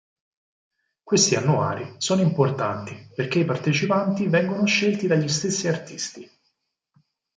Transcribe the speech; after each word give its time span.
Questi 1.03 1.35
Annuari 1.35 1.93
sono 1.99 2.21
importanti 2.23 3.09
perché 3.13 3.37
i 3.37 3.45
partecipanti 3.45 4.25
vengono 4.27 4.65
scelti 4.65 5.05
dagli 5.05 5.27
stessi 5.29 5.67
artisti. 5.67 6.27